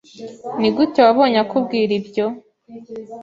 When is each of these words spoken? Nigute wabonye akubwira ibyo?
Nigute 0.59 0.99
wabonye 1.05 1.37
akubwira 1.45 1.91
ibyo? 1.99 2.25